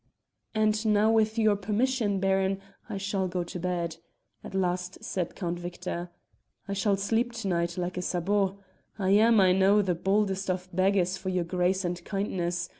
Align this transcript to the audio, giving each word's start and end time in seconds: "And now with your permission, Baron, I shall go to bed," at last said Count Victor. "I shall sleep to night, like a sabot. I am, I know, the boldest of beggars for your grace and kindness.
"And 0.55 0.83
now 0.83 1.11
with 1.11 1.37
your 1.37 1.55
permission, 1.55 2.19
Baron, 2.19 2.59
I 2.89 2.97
shall 2.97 3.27
go 3.27 3.43
to 3.43 3.59
bed," 3.59 3.97
at 4.43 4.55
last 4.55 5.03
said 5.03 5.35
Count 5.35 5.59
Victor. 5.59 6.09
"I 6.67 6.73
shall 6.73 6.97
sleep 6.97 7.33
to 7.33 7.47
night, 7.47 7.77
like 7.77 7.97
a 7.97 8.01
sabot. 8.01 8.55
I 8.97 9.11
am, 9.11 9.39
I 9.39 9.51
know, 9.51 9.83
the 9.83 9.93
boldest 9.93 10.49
of 10.49 10.67
beggars 10.73 11.17
for 11.17 11.29
your 11.29 11.43
grace 11.43 11.85
and 11.85 12.03
kindness. 12.03 12.67